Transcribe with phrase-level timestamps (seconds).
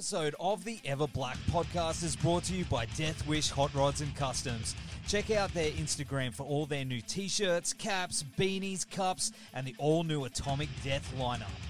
[0.00, 4.00] Episode of the Ever Black podcast is brought to you by Death Wish Hot Rods
[4.00, 4.74] and Customs.
[5.06, 9.74] Check out their Instagram for all their new t shirts, caps, beanies, cups, and the
[9.76, 11.69] all new Atomic Death lineup.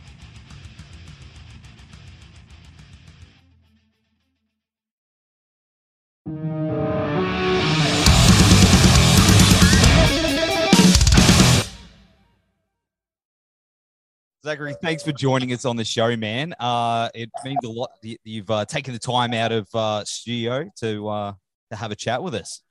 [14.42, 16.54] Zachary, thanks for joining us on the show, man.
[16.58, 20.66] Uh, it means a lot that you've uh, taken the time out of uh, studio
[20.78, 21.32] to uh,
[21.70, 22.62] to have a chat with us.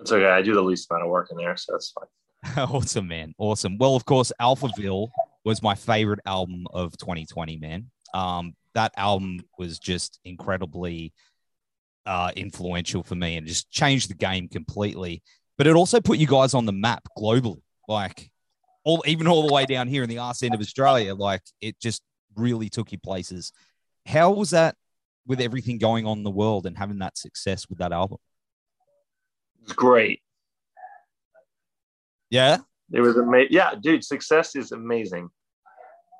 [0.00, 0.26] It's okay.
[0.26, 2.66] I do the least amount of work in there, so that's fine.
[2.68, 3.32] awesome, man.
[3.38, 3.78] Awesome.
[3.78, 5.10] Well, of course, Alphaville
[5.44, 7.88] was my favorite album of 2020, man.
[8.12, 11.12] Um, that album was just incredibly
[12.06, 15.22] uh, influential for me and just changed the game completely.
[15.58, 17.62] But it also put you guys on the map globally.
[17.86, 18.31] Like,
[18.84, 21.78] all even all the way down here in the arse end of Australia, like it
[21.80, 22.02] just
[22.36, 23.52] really took you places.
[24.06, 24.76] How was that
[25.26, 28.18] with everything going on in the world and having that success with that album?
[29.62, 30.20] It's great.
[32.30, 32.58] Yeah.
[32.92, 33.48] It was amazing.
[33.52, 35.30] Yeah, dude, success is amazing.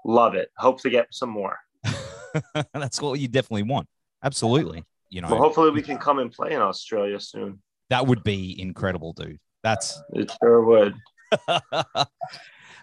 [0.05, 0.51] Love it.
[0.57, 1.59] Hope to get some more.
[2.75, 3.89] That's what you definitely want.
[4.23, 4.85] Absolutely.
[5.11, 7.61] You know, Well, hopefully we can come and play in Australia soon.
[7.91, 9.39] that would be incredible, dude.
[9.63, 10.95] That's It sure would.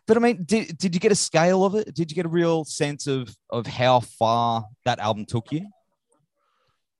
[0.09, 1.93] but I mean, did, did you get a scale of it?
[1.93, 5.67] Did you get a real sense of of how far that album took you?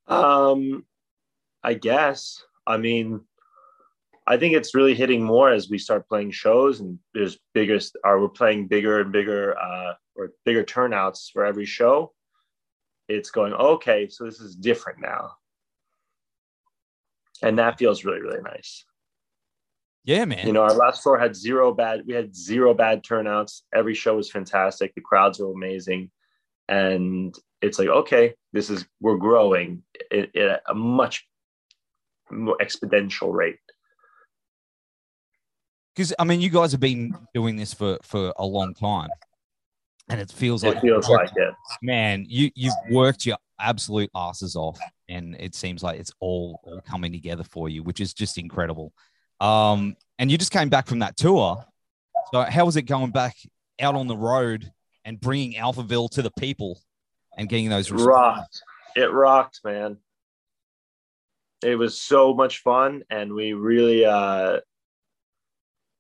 [0.08, 0.86] Um,
[1.64, 2.44] I guess.
[2.68, 3.22] I mean,
[4.28, 8.22] I think it's really hitting more as we start playing shows and there's bigger, or
[8.22, 12.14] we're playing bigger and bigger, uh, or bigger turnouts for every show.
[13.08, 15.32] It's going, okay, so this is different now.
[17.42, 18.86] And that feels really, really nice.
[20.06, 20.48] Yeah, man.
[20.48, 23.64] You know, our last tour had zero bad, we had zero bad turnouts.
[23.74, 24.96] Every show was fantastic.
[24.96, 26.10] The crowds were amazing.
[26.68, 31.28] And it's like, okay, this is, we're growing at, at a much
[32.32, 33.58] more exponential rate.
[35.96, 39.10] because I mean, you guys have been doing this for for a long time,
[40.08, 41.54] and it feels like It feels like it.
[41.82, 46.82] man, you you've worked your absolute asses off, and it seems like it's all all
[46.88, 48.94] coming together for you, which is just incredible.
[49.40, 51.66] Um, and you just came back from that tour,
[52.32, 53.36] so how was it going back
[53.80, 54.72] out on the road
[55.06, 56.80] and bringing Alphaville to the people
[57.38, 57.90] and getting those?
[57.90, 58.62] It rocked.
[58.96, 59.98] It rocked, man.
[61.64, 64.60] It was so much fun, and we really, uh,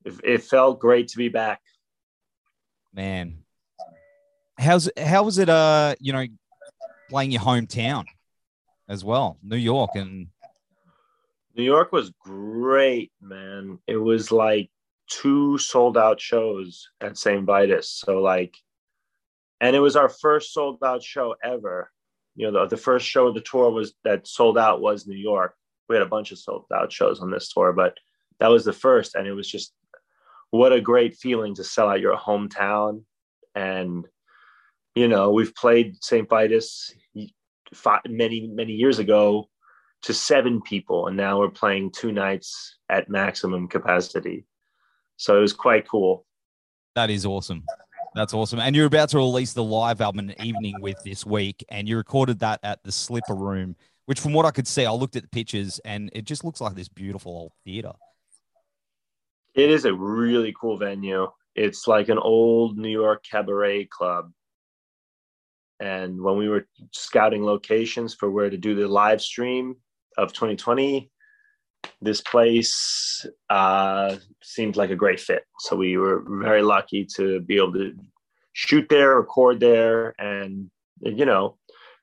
[0.06, 1.62] it, it felt great to be back.
[2.94, 3.44] Man,
[4.58, 5.50] how's how was it?
[5.50, 6.26] Uh, you know,
[7.10, 8.06] playing your hometown
[8.88, 10.28] as well, New York, and
[11.60, 13.80] New York was great, man.
[13.86, 14.72] It was like
[15.10, 17.44] two sold out shows at St.
[17.44, 17.90] Vitus.
[17.90, 18.56] So like,
[19.60, 21.92] and it was our first sold out show ever.
[22.38, 25.18] You know, the, the first show of the tour was that sold out was New
[25.18, 25.54] York.
[25.90, 27.98] We had a bunch of sold out shows on this tour, but
[28.40, 29.74] that was the first, and it was just
[30.52, 33.04] what a great feeling to sell out your hometown.
[33.54, 34.08] And
[34.96, 36.30] you know, we've played St.
[36.30, 36.94] Vitus
[37.74, 39.50] fi- many many years ago
[40.04, 44.46] to seven people, and now we're playing two nights at maximum capacity.
[45.18, 46.26] So it was quite cool.
[46.96, 47.64] that is awesome.
[48.16, 48.60] That's awesome.
[48.60, 51.98] And you're about to release the live album an evening with this week, and you
[51.98, 55.24] recorded that at the Slipper Room, which, from what I could see, I looked at
[55.24, 57.92] the pictures, and it just looks like this beautiful old theater.
[59.54, 61.28] It is a really cool venue.
[61.56, 64.32] It's like an old New York cabaret club.
[65.80, 69.76] And when we were scouting locations for where to do the live stream
[70.18, 71.10] of 2020,
[72.02, 75.44] this place uh, seemed like a great fit.
[75.60, 77.96] So we were very lucky to be able to
[78.54, 80.70] shoot there, record there, and
[81.02, 81.58] you know,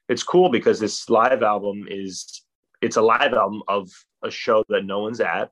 [0.08, 2.42] it's cool because this live album is
[2.80, 3.90] it's a live album of
[4.22, 5.50] a show that no one's at,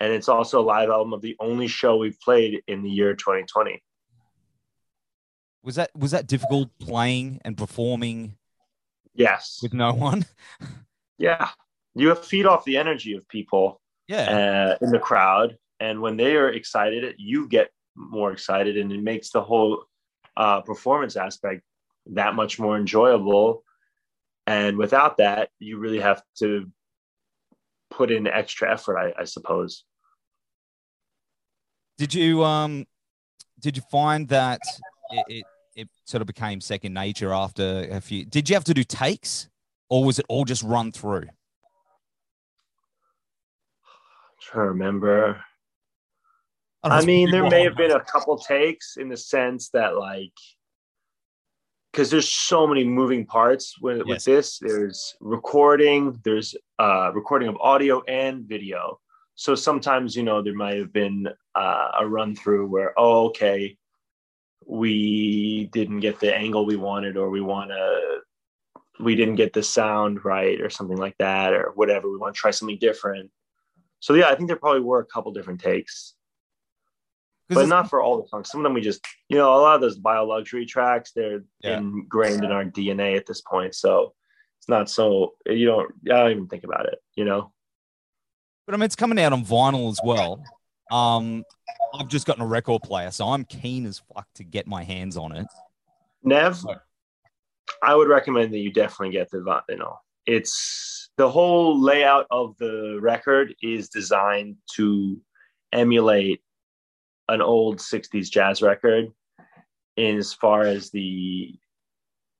[0.00, 3.14] and it's also a live album of the only show we've played in the year
[3.14, 3.82] 2020.
[5.62, 8.36] Was that was that difficult playing and performing
[9.14, 9.60] Yes.
[9.62, 10.26] with no one?
[11.18, 11.48] Yeah.
[11.96, 14.76] You feed off the energy of people Yeah.
[14.80, 15.56] uh, in the crowd.
[15.80, 19.84] And when they are excited, you get more excited, and it makes the whole
[20.36, 21.62] uh, performance aspect
[22.12, 23.62] that much more enjoyable.
[24.46, 26.70] and without that, you really have to
[27.90, 29.84] put in extra effort, I, I suppose.
[31.98, 32.86] Did you um
[33.58, 34.60] did you find that
[35.10, 35.44] it, it,
[35.74, 39.48] it sort of became second nature after a few did you have to do takes
[39.88, 41.26] or was it all just run through?
[44.28, 45.40] I'm trying to remember.
[46.82, 50.32] I mean, there may have been a couple takes in the sense that, like,
[51.90, 54.06] because there's so many moving parts with, Yes.
[54.06, 54.58] with this.
[54.58, 59.00] There's recording, there's uh, recording of audio and video.
[59.34, 63.76] So sometimes, you know, there might have been uh, a run through where, oh, okay,
[64.64, 68.20] we didn't get the angle we wanted, or we want to,
[69.00, 72.10] we didn't get the sound right, or something like that, or whatever.
[72.10, 73.30] We want to try something different.
[74.00, 76.14] So yeah, I think there probably were a couple different takes,
[77.48, 78.50] but not for all the songs.
[78.50, 81.42] Some of them we just, you know, a lot of those Vile Luxury tracks, they're
[81.60, 81.78] Yeah.
[81.78, 83.74] ingrained in our DNA at this point.
[83.74, 84.14] So
[84.58, 85.92] it's not so you don't.
[86.06, 86.98] I don't even think about it.
[87.14, 87.52] You know.
[88.66, 90.42] But I mean, it's coming out on vinyl as well.
[90.90, 91.44] Um,
[91.94, 95.16] I've just gotten a record player, so I'm keen as fuck to get my hands
[95.16, 95.46] on it.
[96.22, 96.78] Nev, Right.
[97.82, 99.98] I would recommend that you definitely get the vinyl.
[100.26, 105.20] It's the whole layout of the record is designed to
[105.72, 106.42] emulate
[107.28, 109.08] an old 60s jazz record
[109.96, 111.54] in as far as the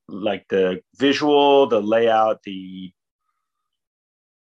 [0.09, 2.93] like the visual, the layout, the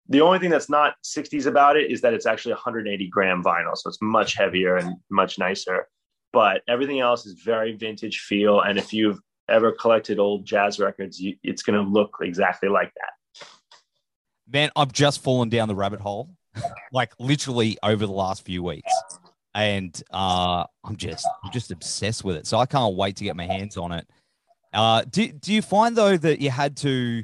[0.07, 3.75] the only thing that's not 60s about it is that it's actually 180 gram vinyl,
[3.75, 5.87] so it's much heavier and much nicer.
[6.31, 9.19] But everything else is very vintage feel, and if you've
[9.49, 13.14] ever collected old jazz records, you, it's going to look exactly like that.
[14.51, 16.29] Man, I've just fallen down the rabbit hole,
[16.91, 18.93] like literally over the last few weeks,
[19.53, 22.47] and uh, I'm just I'm just obsessed with it.
[22.47, 24.07] So I can't wait to get my hands on it.
[24.73, 27.23] Uh, do do you find though that you had to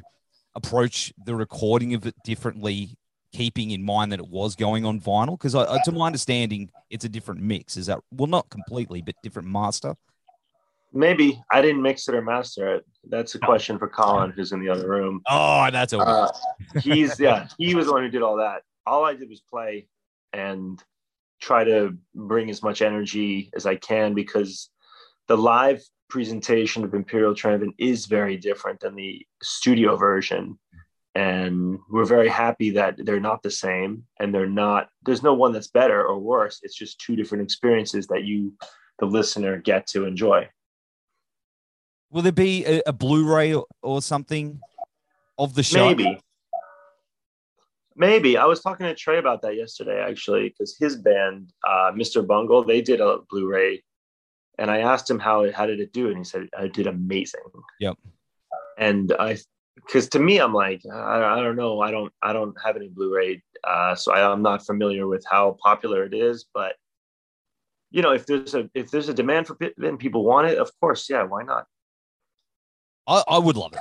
[0.55, 2.97] approach the recording of it differently,
[3.33, 5.39] keeping in mind that it was going on vinyl?
[5.39, 7.77] Because to my understanding, it's a different mix.
[7.77, 9.95] Is that well, not completely, but different master.
[10.93, 12.85] Maybe I didn't mix it or master it.
[13.07, 15.21] That's a question for Colin, who's in the other room.
[15.29, 16.01] Oh, that's all.
[16.01, 16.31] Uh,
[16.81, 18.63] he's yeah, he was the one who did all that.
[18.85, 19.87] All I did was play
[20.33, 20.81] and
[21.41, 24.69] try to bring as much energy as I can because
[25.27, 30.59] the live presentation of Imperial Triumphant is very different than the studio version.
[31.15, 35.51] And we're very happy that they're not the same and they're not, there's no one
[35.51, 36.59] that's better or worse.
[36.63, 38.53] It's just two different experiences that you,
[38.99, 40.47] the listener, get to enjoy.
[42.11, 44.59] Will there be a, a Blu-ray or, or something
[45.37, 45.87] of the show?
[45.87, 46.19] Maybe.
[47.95, 48.37] Maybe.
[48.37, 52.25] I was talking to Trey about that yesterday, actually, because his band, uh, Mr.
[52.25, 53.83] Bungle, they did a Blu-ray,
[54.57, 57.41] and I asked him how how did it do, and he said it did amazing.
[57.79, 57.97] Yep.
[58.77, 59.37] And I,
[59.75, 62.89] because to me, I'm like, I, I don't know, I don't I don't have any
[62.89, 66.75] Blu-ray, uh, so I, I'm not familiar with how popular it is, but
[67.89, 70.57] you know, if there's a if there's a demand for it and people want it,
[70.57, 71.67] of course, yeah, why not?
[73.07, 73.79] I, I would love it.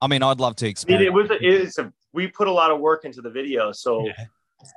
[0.00, 1.06] I mean, I'd love to experience.
[1.06, 4.06] it was a, it's a we put a lot of work into the video so
[4.06, 4.24] Yeah.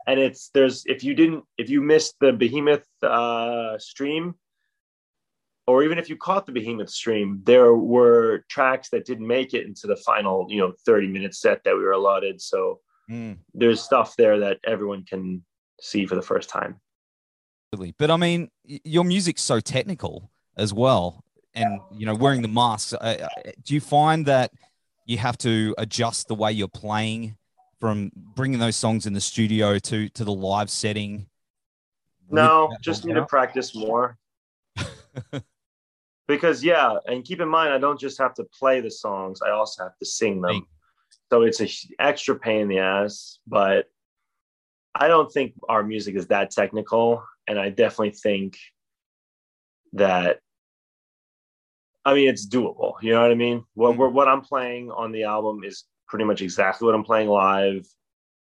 [0.08, 4.36] and it's there's if you didn't if you missed the behemoth uh stream
[5.68, 9.66] or even if you caught the behemoth stream there were tracks that didn't make it
[9.66, 13.81] into the final you know 30 minute set that we were allotted so Mm, there's
[13.81, 15.44] stuff there that everyone can
[15.81, 16.80] see for the first time.
[17.98, 22.94] But I mean, your music's so technical as well, and you know, wearing the masks.
[22.94, 24.52] Uh, uh, do you find that
[25.06, 27.36] you have to adjust the way you're playing
[27.80, 31.28] from bringing those songs in the studio to to the live setting?
[32.30, 34.18] No, just need to practice more.
[36.28, 39.50] because yeah, and keep in mind, I don't just have to play the songs; I
[39.50, 40.68] also have to sing them.
[41.32, 43.40] So it's an extra pain in the ass.
[43.48, 43.86] But
[44.94, 48.58] I don't think our music is that technical, and I definitely think
[49.94, 50.40] that.
[52.06, 52.94] I mean, it's doable.
[53.02, 53.64] You know what I mean?
[53.74, 53.98] What Mhm.
[53.98, 57.86] we're, what I'm playing on the album is pretty much exactly what I'm playing live,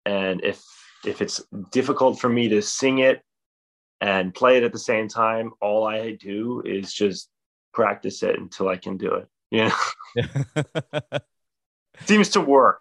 [0.06, 0.62] and if
[1.06, 1.42] if it's
[1.72, 3.22] difficult for me to sing it
[4.00, 7.30] and play it at the same time, all I do is just
[7.74, 9.28] practice it until I can do it.
[9.50, 9.74] Yeah,
[12.06, 12.80] seems to work.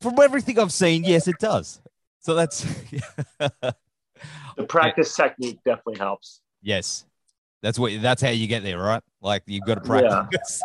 [0.00, 1.80] From everything I've seen, yes, it does.
[2.20, 2.64] So that's
[4.56, 6.40] The practice technique definitely helps.
[6.62, 7.04] yes,
[7.62, 9.02] that's what that's how you get there, right?
[9.20, 10.26] Like you've got to Yeah.
[10.28, 10.62] practice.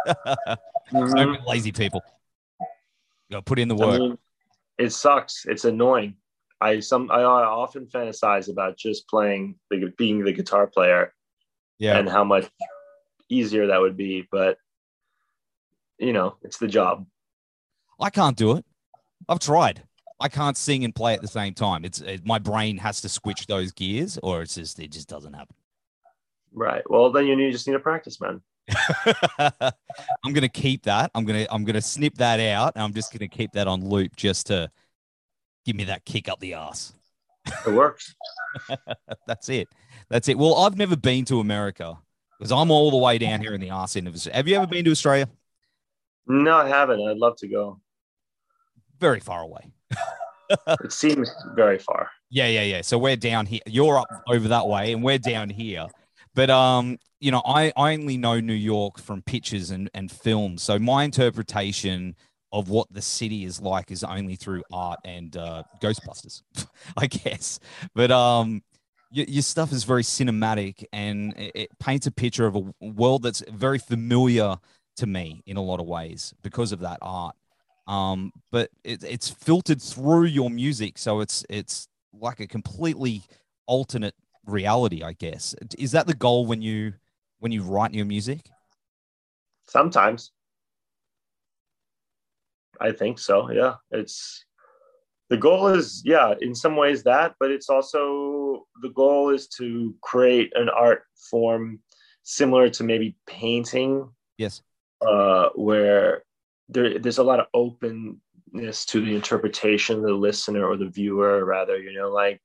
[0.91, 1.15] Mhm.
[1.15, 2.01] Don't be lazy people.
[2.59, 2.67] You
[3.31, 3.99] got to put in the I work.
[3.99, 4.17] mean,
[4.77, 5.45] it sucks.
[5.45, 6.15] It's annoying.
[6.61, 11.13] I some I often fantasize about just playing the being the guitar player
[11.79, 11.97] yeah.
[11.97, 12.49] and how much
[13.29, 14.57] easier that would be, but
[15.99, 17.05] you know, it's the job.
[17.99, 18.65] I can't do it.
[19.29, 19.83] I've tried.
[20.19, 21.83] I can't sing and play at the same time.
[21.85, 25.33] It's it, my brain has to switch those gears, or it's just it just doesn't
[25.33, 25.55] happen.
[26.53, 26.83] Right.
[26.89, 28.41] Well, then you need, just need to practice, man.
[30.23, 31.11] I'm gonna keep that.
[31.13, 34.15] I'm gonna I'm gonna snip that out, and I'm just gonna keep that on loop
[34.15, 34.71] just to
[35.65, 36.93] give me that kick up the ass.
[37.67, 38.15] It works.
[39.27, 39.67] That's it.
[40.09, 40.37] That's it.
[40.37, 41.97] Well, I've never been to America
[42.39, 44.37] because I'm all the way down here in the arse end of Australia.
[44.37, 45.27] Have you ever been to Australia?
[46.27, 47.05] No, I haven't.
[47.05, 47.81] I'd love to go.
[48.99, 49.71] Very far away.
[50.67, 52.09] it seems very far.
[52.29, 52.81] Yeah, yeah, yeah.
[52.81, 53.59] So we're down here.
[53.65, 55.87] You're up over that way, and we're down here.
[56.35, 60.63] But um, you know, I, I only know New York from pictures and, and films.
[60.63, 62.15] So my interpretation
[62.51, 66.43] of what the city is like is only through art and uh, Ghostbusters,
[66.97, 67.59] I guess.
[67.95, 68.61] But um,
[69.13, 73.43] your, stuff is very cinematic and it, it paints a picture of a world that's
[73.49, 74.55] very familiar
[74.97, 77.35] to me in a lot of ways because of that art.
[77.87, 83.23] Um, but it, it's filtered through your music, so it's it's like a completely
[83.65, 85.55] alternate reality, I guess.
[85.77, 86.93] Is that the goal when you
[87.39, 88.49] when you write your music?
[89.67, 90.31] Sometimes.
[92.79, 93.51] I think so.
[93.51, 93.75] Yeah.
[93.91, 94.45] It's
[95.29, 99.95] the goal is yeah, in some ways that, but it's also the goal is to
[100.01, 101.79] create an art form
[102.23, 104.09] similar to maybe painting.
[104.37, 104.61] Yes.
[105.05, 106.23] Uh where
[106.69, 111.45] there there's a lot of openness to the interpretation of the listener or the viewer
[111.45, 112.41] rather, you know, like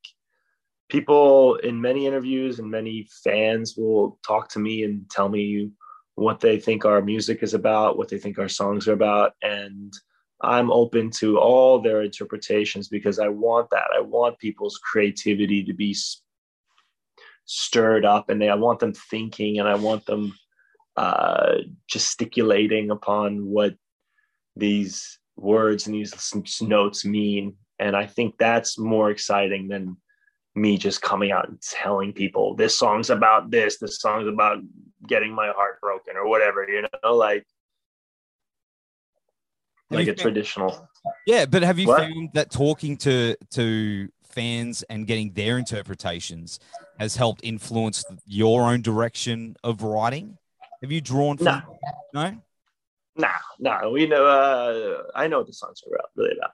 [0.89, 5.69] people in many interviews and many fans will talk to me and tell me
[6.15, 9.33] what they think our music is about, what they think our songs are about.
[9.41, 9.93] And
[10.41, 13.87] I'm open to all their interpretations because I want that.
[13.95, 15.95] I want people's creativity to be
[17.45, 20.35] stirred up and they, I want them thinking and I want them
[20.97, 21.55] uh,
[21.87, 23.75] gesticulating upon what
[24.55, 27.55] these words and these notes mean.
[27.79, 29.95] And I think that's more exciting than
[30.59, 34.59] me just coming out and telling people this song's about this, this song's about
[35.07, 37.45] getting my heart broken or whatever, you know, like
[39.89, 40.87] like a traditional.
[41.25, 42.01] Yeah, but have you what?
[42.01, 46.59] found that talking to to fans and getting their interpretations
[46.99, 50.37] has helped influence your own direction of writing?
[50.81, 51.61] Have you drawn from no?
[52.13, 52.39] No,
[53.15, 53.89] nah, nah.
[53.89, 54.25] We know.
[54.25, 56.51] Uh, I know what the songs are about, really about.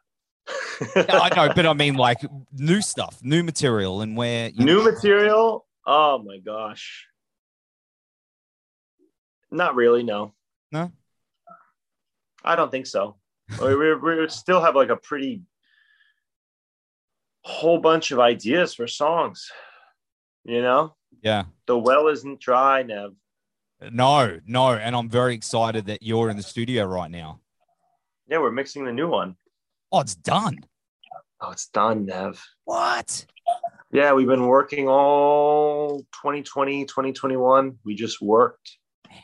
[0.95, 2.19] I know, but I mean like
[2.53, 4.83] new stuff, new material, and where new know.
[4.83, 5.65] material.
[5.85, 7.07] Oh my gosh,
[9.51, 10.03] not really.
[10.03, 10.33] No,
[10.71, 10.91] no,
[12.43, 13.17] I don't think so.
[13.61, 15.43] we we still have like a pretty
[17.43, 19.51] whole bunch of ideas for songs.
[20.43, 20.95] You know?
[21.21, 21.45] Yeah.
[21.65, 23.13] The well isn't dry, Nev.
[23.91, 27.41] No, no, and I'm very excited that you're in the studio right now.
[28.27, 29.35] Yeah, we're mixing the new one.
[29.95, 30.59] Oh, it's done.
[31.39, 32.43] Oh, it's done, Nev.
[32.65, 33.25] What?
[33.93, 37.77] Yeah, we've been working all 2020, 2021.
[37.85, 38.77] We just worked.
[39.07, 39.19] Man.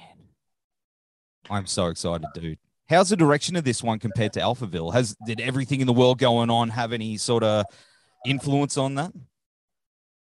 [1.50, 2.58] I'm so excited, dude.
[2.88, 4.94] How's the direction of this one compared to Alphaville?
[4.94, 7.66] Has did everything in the world going on have any sort of
[8.26, 9.12] influence on that?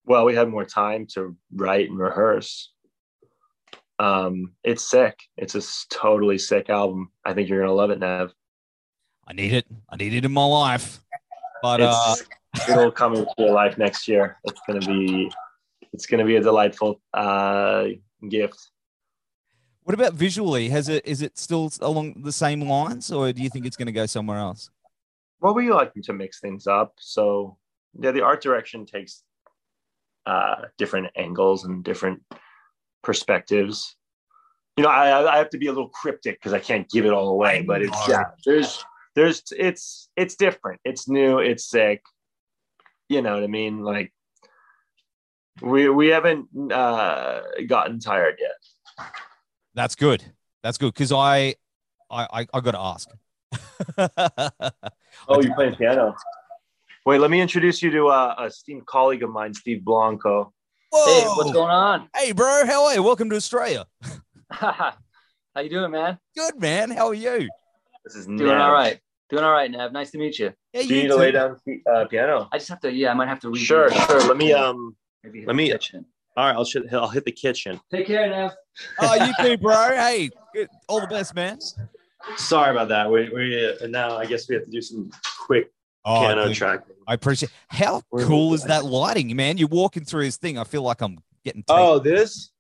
[0.07, 2.73] Well, we had more time to write and rehearse.
[3.99, 5.19] Um, it's sick.
[5.37, 7.11] It's a totally sick album.
[7.23, 8.33] I think you're gonna love it, Nev.
[9.29, 9.67] I need it.
[9.91, 11.01] I need it in my life.
[11.63, 12.15] But uh,
[12.69, 14.39] it'll come into your life next year.
[14.45, 15.31] It's gonna be
[15.93, 17.89] it's gonna be a delightful uh,
[18.29, 18.71] gift.
[19.83, 20.71] What about visually?
[20.71, 23.87] Has it is it still along the same lines, or do you think it's going
[23.87, 24.71] to go somewhere else?
[25.41, 26.95] Well, we like to mix things up.
[26.99, 27.57] So
[27.99, 29.23] yeah, the art direction takes
[30.27, 32.23] uh, different angles and different
[33.03, 33.97] perspectives.
[34.77, 37.13] You know, I, I have to be a little cryptic because I can't give it
[37.13, 37.63] all away.
[37.63, 38.85] But it's yeah, there's
[39.19, 40.81] there's it's it's different.
[40.85, 41.39] It's new.
[41.41, 42.03] It's sick.
[43.09, 43.83] You know what I mean?
[43.83, 44.13] Like
[45.61, 49.09] we we haven't uh, gotten tired yet.
[49.75, 50.25] That's good.
[50.63, 51.57] That's good because I,
[52.11, 53.09] I I I got to ask.
[55.29, 56.15] oh, you're playing piano.
[57.05, 60.53] Wait, let me introduce you to uh, a esteemed colleague of mine, Steve Blanco.
[60.91, 61.07] Whoa.
[61.07, 62.09] Hey, what's going on?
[62.15, 63.03] Hey, bro, how are you?
[63.03, 63.87] Welcome to Australia.
[64.51, 64.93] how
[65.61, 66.19] you doing, man?
[66.37, 66.91] Good, man.
[66.91, 67.49] How are you?
[68.05, 68.61] This is doing Nev.
[68.61, 69.01] all right.
[69.31, 69.93] Doing all right, Nev.
[69.93, 70.53] Nice to meet you.
[70.73, 71.57] Yeah, you, you need to lay down
[71.91, 72.49] uh, piano.
[72.51, 72.93] I just have to.
[72.93, 73.51] Yeah, I might have to.
[73.51, 74.21] Read sure, sure.
[74.27, 74.97] Let me um.
[75.23, 75.71] Maybe let me.
[75.71, 76.07] Kitchen.
[76.37, 77.81] All right, I'll I'll hit the kitchen.
[77.91, 78.53] Take care, Nev.
[79.01, 79.75] oh, you too, bro.
[79.75, 80.69] Hey, good.
[80.89, 81.59] all the best, man.
[82.37, 83.11] Sorry about that.
[83.11, 85.11] We we uh, now I guess we have to do some
[85.47, 85.71] quick
[86.07, 86.85] oh, piano track.
[87.07, 87.53] I appreciate.
[87.69, 89.59] How Where cool is that lighting, man?
[89.59, 90.59] You're walking through his thing.
[90.59, 91.65] I feel like I'm getting.
[91.65, 91.83] Taken.
[91.83, 92.51] Oh, this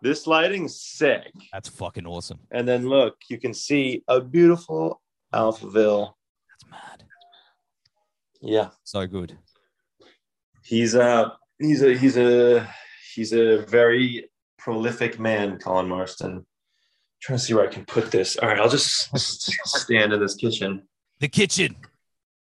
[0.00, 1.32] this lighting's sick.
[1.52, 2.38] That's fucking awesome.
[2.52, 5.01] And then look, you can see a beautiful
[5.32, 6.12] Alphaville.
[6.48, 7.04] That's mad.
[8.40, 9.38] Yeah, So good.
[10.64, 12.68] he's a he's a he's a
[13.14, 16.46] he's a very prolific man, Colin Marston.
[17.20, 18.36] trying to see where I can put this.
[18.36, 19.16] All right, I'll just
[19.68, 20.82] stand in this kitchen.
[21.20, 21.76] The kitchen.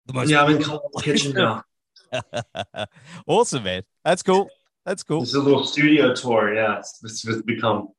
[0.05, 1.63] The most Yeah, I'm in Colin's kitchen now.
[3.27, 3.83] awesome, man.
[4.03, 4.49] That's cool.
[4.85, 5.21] That's cool.
[5.21, 6.53] This is a little studio tour.
[6.53, 7.89] Yeah, it's, it's it's become.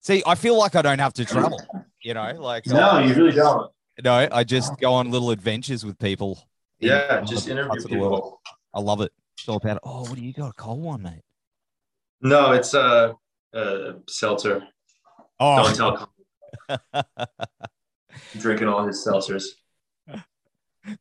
[0.00, 1.60] See, I feel like I don't have to travel.
[2.02, 3.70] You know, like No, you really don't.
[4.02, 6.48] No, I just go on little adventures with people.
[6.80, 8.40] Yeah, just interview people.
[8.72, 9.12] I love it.
[9.38, 9.78] It's all about.
[9.82, 10.50] Oh, what do you got?
[10.50, 11.22] A cold one, mate.
[12.20, 13.16] No, it's a
[13.54, 14.60] uh, uh, seltzer.
[15.40, 16.08] Don't Oh,
[16.68, 17.04] tell
[18.38, 19.44] Drinking all his seltzers.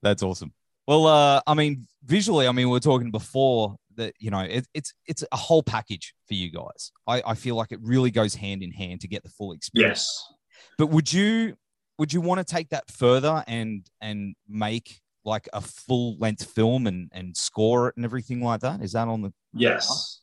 [0.01, 0.53] that's awesome.
[0.87, 4.13] Well, uh, I mean, visually, I mean, we are talking before that.
[4.19, 6.91] You know, it, it's it's a whole package for you guys.
[7.07, 9.99] I, I feel like it really goes hand in hand to get the full experience.
[9.99, 10.33] Yes.
[10.77, 11.55] But would you
[11.97, 16.87] would you want to take that further and and make like a full length film
[16.87, 18.81] and and score it and everything like that?
[18.81, 20.21] Is that on the Yes.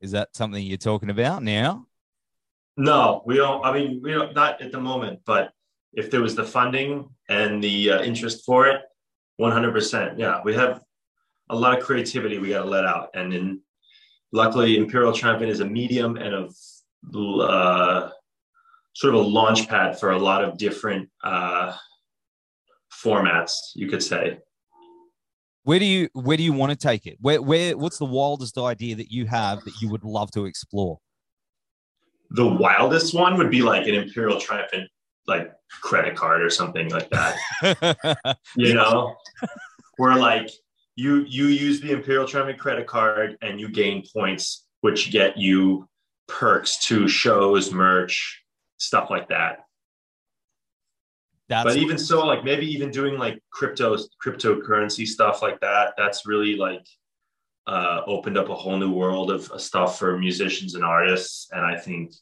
[0.00, 1.86] is that something you're talking about now?
[2.76, 3.64] No, we don't.
[3.64, 4.34] I mean, we don't.
[4.34, 5.52] Not at the moment, but
[5.94, 8.82] if there was the funding and the uh, interest for it,
[9.38, 10.18] one hundred percent.
[10.18, 10.82] Yeah, we have
[11.48, 13.62] a lot of creativity we got to let out, and then
[14.32, 18.10] luckily, Imperial Triumphant is a medium and a uh,
[18.96, 21.76] sort of a launch pad for a lot of different uh,
[22.90, 23.52] formats.
[23.74, 24.38] You could say.
[25.64, 27.18] Where do you where do you want to take it?
[27.20, 30.98] Where where what's the wildest idea that you have that you would love to explore?
[32.30, 34.88] The wildest one would be like an Imperial Triumphant,
[35.26, 38.38] like credit card or something like that.
[38.56, 39.14] you know
[39.98, 40.50] where like
[40.94, 45.86] you you use the imperial triumphant credit card and you gain points which get you
[46.28, 48.42] perks to shows merch
[48.78, 49.60] stuff like that
[51.48, 56.26] That's but even so like maybe even doing like crypto cryptocurrency stuff like that that's
[56.26, 56.86] really like
[57.66, 61.76] uh, opened up a whole new world of stuff for musicians and artists and i
[61.76, 62.12] think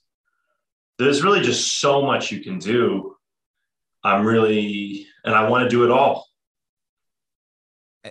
[0.98, 3.14] there's really just so much you can do
[4.02, 6.26] i'm really and i want to do it all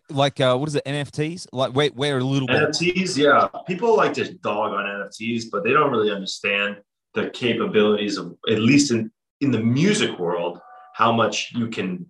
[0.09, 0.85] like uh, what is it?
[0.85, 1.47] NFTs?
[1.51, 3.47] Like we're we're a little bit NFTs, yeah.
[3.67, 6.77] People like to dog on NFTs, but they don't really understand
[7.13, 10.59] the capabilities of, at least in, in the music world,
[10.93, 12.05] how much you can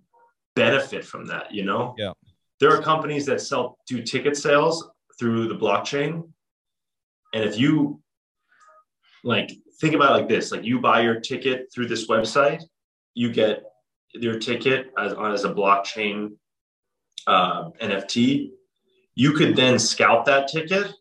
[0.54, 1.94] benefit from that, you know?
[1.98, 2.12] Yeah.
[2.60, 4.88] There are companies that sell, do ticket sales
[5.18, 6.28] through the blockchain.
[7.32, 8.00] And if you
[9.22, 12.62] like, think about it like this like, you buy your ticket through this website,
[13.14, 13.64] you get
[14.12, 16.36] your ticket as, as a blockchain
[17.26, 18.50] uh, NFT,
[19.14, 20.92] you could then scalp that ticket.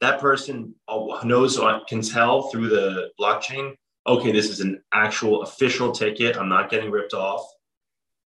[0.00, 3.74] That person uh, knows or can tell through the blockchain,
[4.06, 6.36] okay, this is an actual official ticket.
[6.36, 7.46] I'm not getting ripped off.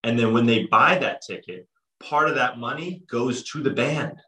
[0.03, 1.67] And then when they buy that ticket,
[1.99, 4.19] part of that money goes to the band.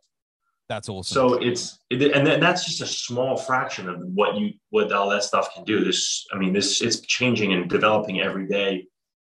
[0.69, 1.13] that's awesome.
[1.13, 5.23] So it's and then that's just a small fraction of what you what all that
[5.23, 5.83] stuff can do.
[5.83, 8.87] This, I mean, this it's changing and developing every day.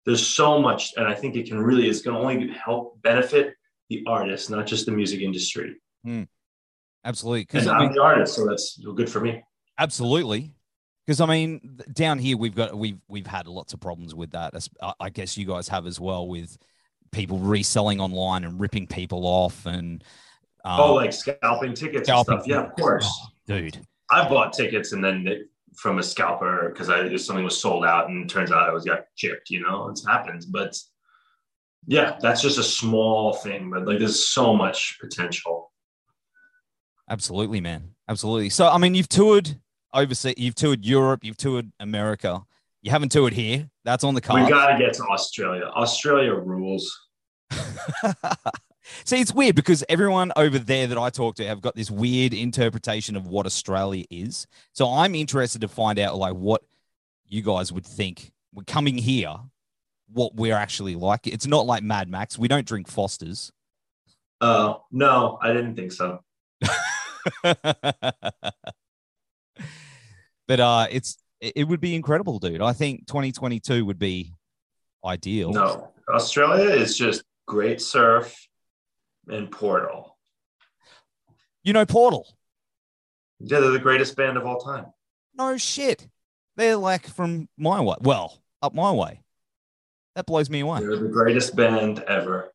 [0.05, 3.53] There's so much, and I think it can really it's going to only help benefit
[3.89, 5.75] the artist, not just the music industry.
[6.03, 6.23] Hmm.
[7.05, 7.41] Absolutely.
[7.41, 9.43] Because I I'm mean, the artist, so that's good for me.
[9.77, 10.53] Absolutely.
[11.05, 14.53] Because I mean, down here we've got we've we've had lots of problems with that.
[14.81, 16.57] I- I guess you guys have as well with
[17.11, 20.03] people reselling online and ripping people off and
[20.65, 22.47] um, oh, like scalping tickets scalping and stuff.
[22.47, 23.09] Yeah, of course.
[23.47, 23.79] dude.
[24.11, 25.45] I've bought tickets and then
[25.77, 28.85] from a scalper because I something was sold out and it turns out it was
[28.85, 29.49] got chipped.
[29.49, 30.75] You know, it's happens, but
[31.87, 33.69] yeah, that's just a small thing.
[33.69, 35.68] But like, there's so much potential.
[37.09, 37.95] Absolutely, man.
[38.07, 38.49] Absolutely.
[38.49, 39.59] So I mean, you've toured
[39.93, 42.45] overseas, you've toured Europe, you've toured America.
[42.81, 43.69] You haven't toured here.
[43.83, 44.43] That's on the card.
[44.43, 45.65] We got to get to Australia.
[45.65, 46.97] Australia rules.
[49.03, 52.33] See, it's weird because everyone over there that I talk to have got this weird
[52.33, 54.47] interpretation of what Australia is.
[54.73, 56.63] So I'm interested to find out like what
[57.27, 59.35] you guys would think we're coming here,
[60.11, 61.27] what we're actually like.
[61.27, 62.37] It's not like Mad Max.
[62.37, 63.51] We don't drink Fosters.
[64.41, 66.23] Uh, no, I didn't think so.
[70.47, 72.61] but uh it's it it would be incredible, dude.
[72.61, 74.33] I think 2022 would be
[75.05, 75.51] ideal.
[75.51, 78.35] No, Australia is just great surf
[79.27, 80.17] and Portal.
[81.63, 82.27] You know Portal.
[83.39, 84.87] Yeah, they're the greatest band of all time.
[85.35, 86.07] No shit.
[86.57, 87.95] They're like from my way.
[88.01, 89.21] Well, up my way.
[90.15, 90.81] That blows me away.
[90.81, 92.51] They're the greatest band ever.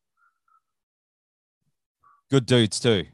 [2.31, 3.07] Good dudes too.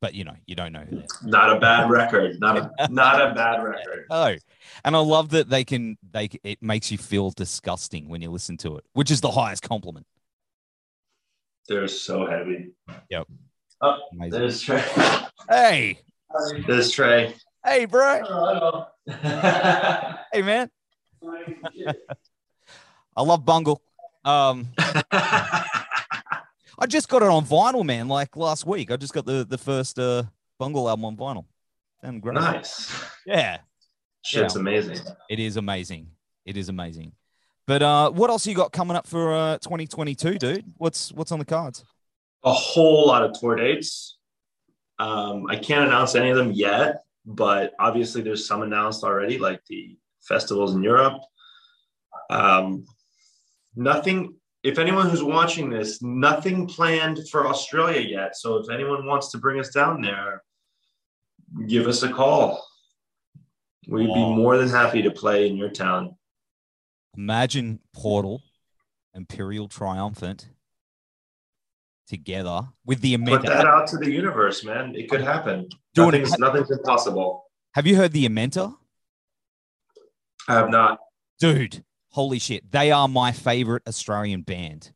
[0.00, 1.02] But you know, you don't know who.
[1.22, 2.40] Not a bad record.
[2.40, 4.06] Not a not a bad record.
[4.10, 4.34] Oh,
[4.84, 8.56] and I love that they can they it makes you feel disgusting when you listen
[8.58, 10.06] to it, which is the highest compliment.
[11.68, 12.70] They're so heavy.
[13.10, 13.28] Yep.
[14.12, 14.30] Amazing.
[14.30, 14.84] There's Trey.
[15.48, 15.98] Hey,
[16.66, 17.34] There's Trey.
[17.64, 18.86] hey, bro.
[20.32, 20.70] Hey, man.
[23.16, 23.80] I love Bungle.
[24.24, 24.68] Um,
[26.78, 28.08] I just got it on vinyl, man.
[28.08, 30.24] Like last week, I just got the the first uh
[30.58, 31.44] Bungle album on vinyl.
[32.02, 32.34] And great.
[32.34, 32.92] nice.
[33.26, 33.58] Yeah,
[34.24, 34.98] Shit's amazing.
[35.28, 36.08] it is amazing.
[36.44, 37.12] It is amazing.
[37.66, 40.64] But uh, what else you got coming up for uh 2022, dude?
[40.76, 41.84] What's what's on the cards?
[42.44, 44.16] A whole lot of tour dates.
[44.98, 49.60] Um, I can't announce any of them yet, but obviously there's some announced already, like
[49.68, 51.20] the festivals in Europe.
[52.30, 52.84] Um,
[53.76, 54.34] nothing.
[54.68, 58.36] If anyone who's watching this, nothing planned for Australia yet.
[58.36, 60.42] So if anyone wants to bring us down there,
[61.66, 62.62] give us a call.
[63.88, 66.16] We'd be more than happy to play in your town.
[67.16, 68.42] Imagine Portal,
[69.14, 70.50] Imperial Triumphant
[72.06, 74.94] together with the Put that out to the universe, man.
[74.94, 75.70] It could happen.
[75.94, 77.44] Doing it- Nothing's, nothing's impossible.
[77.72, 78.76] Have you heard the Amenta?
[80.46, 80.98] I have not.
[81.40, 82.70] Dude, holy shit.
[82.70, 84.92] They are my favorite Australian band.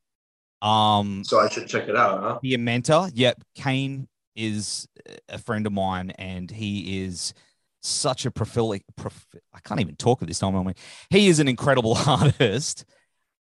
[0.61, 2.39] Um So I should check it out, huh?
[2.43, 4.87] the Amenta, yep, Kane is
[5.29, 7.35] a friend of mine and he is
[7.83, 10.55] such a prolific prof, I can't even talk at this time.
[10.57, 10.75] I mean,
[11.11, 12.85] he is an incredible artist.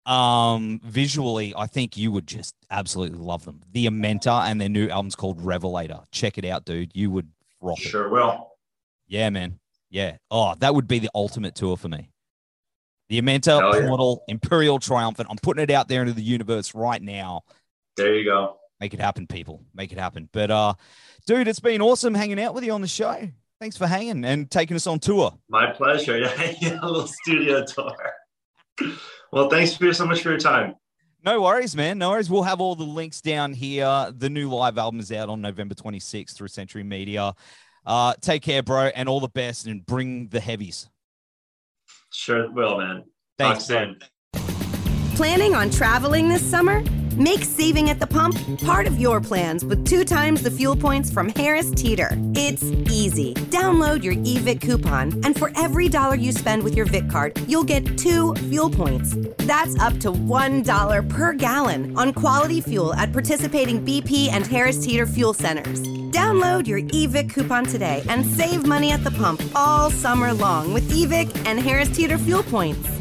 [0.07, 3.61] Um, visually, I think you would just absolutely love them.
[3.71, 5.99] The Amenta and their new album's called Revelator.
[6.11, 6.91] Check it out, dude.
[6.95, 7.29] You would
[7.61, 7.83] rock it.
[7.89, 8.49] Sure will.
[9.07, 9.59] Yeah, man.
[9.91, 10.17] Yeah.
[10.31, 12.09] Oh, that would be the ultimate tour for me.
[13.11, 13.87] The Amenta yeah.
[13.89, 15.27] Portal Imperial Triumphant.
[15.29, 17.41] I'm putting it out there into the universe right now.
[17.97, 18.55] There you go.
[18.79, 19.65] Make it happen, people.
[19.75, 20.29] Make it happen.
[20.31, 20.75] But uh,
[21.27, 23.29] dude, it's been awesome hanging out with you on the show.
[23.59, 25.37] Thanks for hanging and taking us on tour.
[25.49, 26.19] My pleasure.
[26.61, 27.93] Yeah, a little studio tour.
[29.33, 30.75] Well, thanks for so much for your time.
[31.25, 31.97] No worries, man.
[31.97, 32.29] No worries.
[32.29, 34.13] We'll have all the links down here.
[34.17, 37.33] The new live album is out on November 26th through Century Media.
[37.85, 40.87] Uh, take care, bro, and all the best, and bring the heavies.
[42.11, 43.03] Sure will, man.
[43.37, 43.99] Thanks, Talk soon.
[45.15, 46.83] Planning on traveling this summer?
[47.15, 51.11] Make saving at the pump part of your plans with two times the fuel points
[51.11, 52.09] from Harris Teeter.
[52.35, 53.33] It's easy.
[53.33, 57.65] Download your eVIC coupon, and for every dollar you spend with your VIC card, you'll
[57.65, 59.13] get two fuel points.
[59.39, 65.05] That's up to $1 per gallon on quality fuel at participating BP and Harris Teeter
[65.05, 65.81] fuel centers.
[66.11, 70.89] Download your eVIC coupon today and save money at the pump all summer long with
[70.91, 73.00] eVIC and Harris Teeter fuel points.